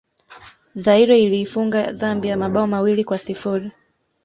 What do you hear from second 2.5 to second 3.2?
mawili kwa